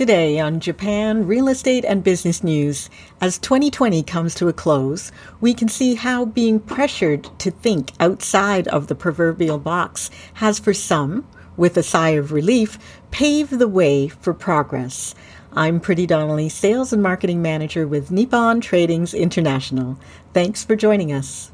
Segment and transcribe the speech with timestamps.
[0.00, 2.88] Today on Japan Real Estate and Business News,
[3.20, 5.12] as 2020 comes to a close,
[5.42, 10.72] we can see how being pressured to think outside of the proverbial box has for
[10.72, 12.78] some, with a sigh of relief,
[13.10, 15.14] paved the way for progress.
[15.52, 19.98] I'm Pretty Donnelly, Sales and Marketing Manager with Nippon Tradings International.
[20.32, 21.52] Thanks for joining us.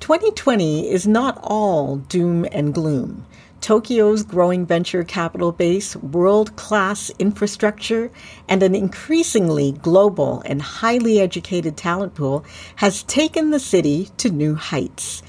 [0.00, 3.24] 2020 is not all doom and gloom.
[3.64, 8.10] Tokyo's growing venture capital base, world class infrastructure,
[8.46, 12.44] and an increasingly global and highly educated talent pool
[12.76, 15.22] has taken the city to new heights.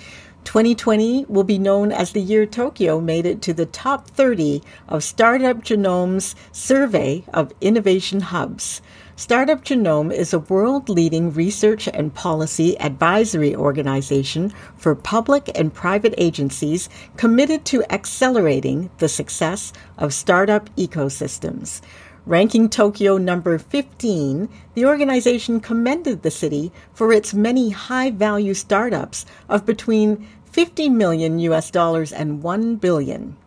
[0.43, 5.01] 2020 will be known as the year Tokyo made it to the top 30 of
[5.01, 8.81] Startup Genome's survey of innovation hubs.
[9.17, 16.13] Startup Genome is a world leading research and policy advisory organization for public and private
[16.17, 21.79] agencies committed to accelerating the success of startup ecosystems.
[22.25, 29.25] Ranking Tokyo number 15, the organization commended the city for its many high value startups
[29.47, 33.37] of between 50 million US dollars and 1 billion.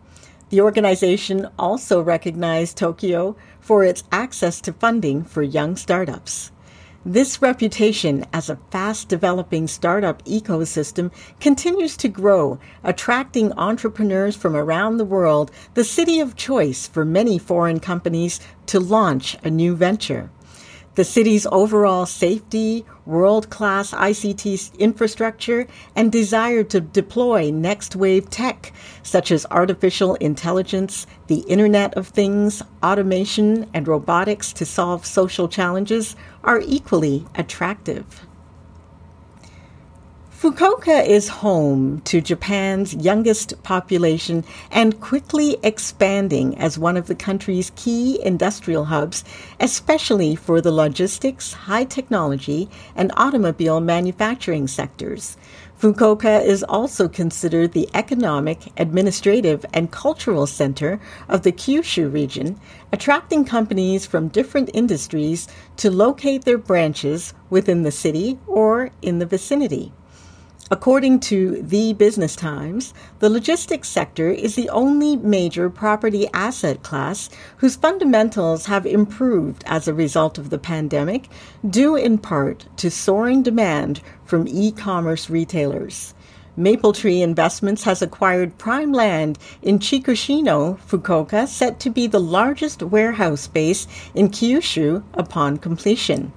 [0.49, 6.51] The organization also recognized Tokyo for its access to funding for young startups.
[7.05, 14.97] This reputation as a fast developing startup ecosystem continues to grow, attracting entrepreneurs from around
[14.97, 20.29] the world, the city of choice for many foreign companies to launch a new venture.
[20.99, 28.73] The city's overall safety, world class ICT infrastructure, and desire to deploy next wave tech,
[29.01, 36.17] such as artificial intelligence, the Internet of Things, automation, and robotics to solve social challenges,
[36.43, 38.27] are equally attractive.
[40.39, 47.73] Fukuoka is home to Japan's youngest population and quickly expanding as one of the country's
[47.75, 49.25] key industrial hubs,
[49.59, 55.35] especially for the logistics, high technology, and automobile manufacturing sectors.
[55.77, 62.57] Fukuoka is also considered the economic, administrative, and cultural center of the Kyushu region,
[62.93, 69.25] attracting companies from different industries to locate their branches within the city or in the
[69.25, 69.91] vicinity.
[70.71, 77.27] According to the Business Times, the logistics sector is the only major property asset class
[77.57, 81.27] whose fundamentals have improved as a result of the pandemic,
[81.67, 86.13] due in part to soaring demand from e commerce retailers.
[86.55, 93.41] Mapletree Investments has acquired prime land in Chikushino, Fukuoka, set to be the largest warehouse
[93.41, 96.31] space in Kyushu upon completion.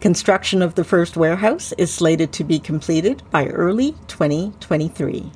[0.00, 5.30] Construction of the first warehouse is slated to be completed by early 2023.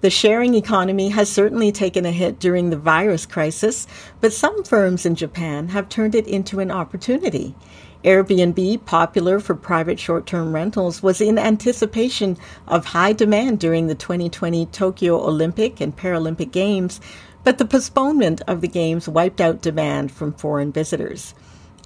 [0.00, 3.86] The sharing economy has certainly taken a hit during the virus crisis,
[4.20, 7.54] but some firms in Japan have turned it into an opportunity.
[8.02, 12.36] Airbnb, popular for private short term rentals, was in anticipation
[12.66, 17.00] of high demand during the 2020 Tokyo Olympic and Paralympic Games,
[17.44, 21.32] but the postponement of the Games wiped out demand from foreign visitors.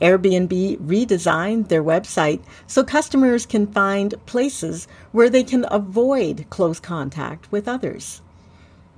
[0.00, 7.50] Airbnb redesigned their website so customers can find places where they can avoid close contact
[7.52, 8.20] with others.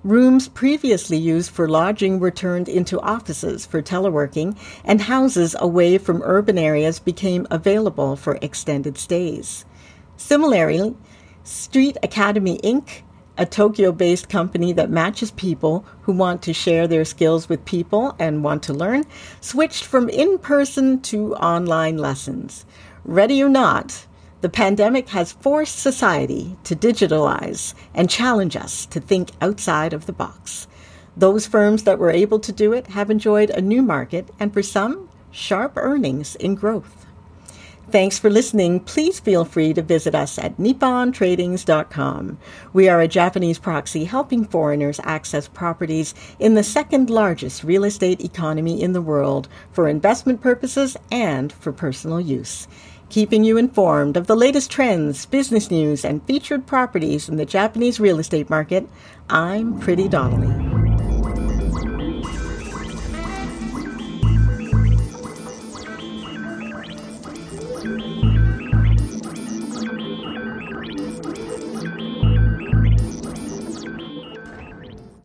[0.05, 6.23] Rooms previously used for lodging were turned into offices for teleworking, and houses away from
[6.25, 9.65] urban areas became available for extended stays.
[10.17, 10.95] Similarly,
[11.43, 13.03] Street Academy Inc
[13.39, 18.15] a Tokyo based company that matches people who want to share their skills with people
[18.19, 19.05] and want to learn,
[19.41, 22.65] switched from in person to online lessons.
[23.05, 24.07] Ready or not,
[24.41, 30.13] the pandemic has forced society to digitalize and challenge us to think outside of the
[30.13, 30.69] box.
[31.17, 34.63] Those firms that were able to do it have enjoyed a new market and, for
[34.63, 37.06] some, sharp earnings in growth.
[37.89, 38.81] Thanks for listening.
[38.81, 42.39] Please feel free to visit us at nippontradings.com.
[42.73, 48.21] We are a Japanese proxy helping foreigners access properties in the second largest real estate
[48.21, 52.67] economy in the world for investment purposes and for personal use.
[53.09, 58.01] Keeping you informed of the latest trends, business news, and featured properties in the Japanese
[58.01, 58.89] real estate market,
[59.31, 60.76] I'm Pretty Donnelly.